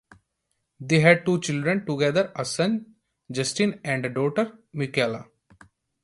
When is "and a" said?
3.83-4.09